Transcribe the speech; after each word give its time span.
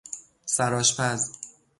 سرآشپز 0.45 1.29